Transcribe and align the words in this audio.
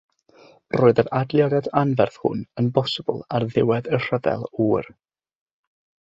Roedd 0.79 0.99
yr 1.03 1.09
adleoliad 1.17 1.67
anferth 1.81 2.17
hwn 2.23 2.41
yn 2.61 2.71
bosibl 2.77 3.19
ar 3.39 3.45
ddiwedd 3.51 3.91
y 3.97 4.03
Rhyfel 4.03 4.47
Oer. 4.69 4.89